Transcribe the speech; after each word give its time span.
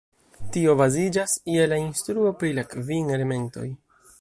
Tio 0.53 0.73
baziĝas 0.79 1.35
je 1.57 1.67
la 1.73 1.79
instruo 1.83 2.33
pri 2.41 2.53
la 2.61 2.65
kvin 2.73 3.13
elementoj. 3.19 3.69